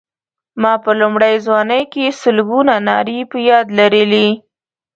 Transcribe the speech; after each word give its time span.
ما 0.61 0.71
په 0.83 0.91
لومړۍ 0.99 1.35
ځوانۍ 1.45 1.83
کې 1.93 2.05
سلګونه 2.21 2.75
نارې 2.87 3.19
په 3.31 3.37
یاد 3.49 3.67
لرلې. 3.79 4.27